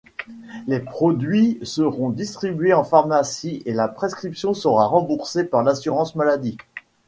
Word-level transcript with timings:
Les 0.65 0.79
produits 0.79 1.59
seront 1.61 2.09
distribués 2.09 2.73
en 2.73 2.83
pharmacie 2.83 3.61
et 3.67 3.71
la 3.71 3.87
prescription 3.87 4.55
sera 4.55 4.87
remboursée 4.87 5.43
par 5.43 5.61
l'assurance 5.61 6.15
maladie. 6.15 6.57